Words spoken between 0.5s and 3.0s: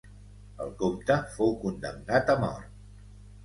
El comte fou condemnat a mort.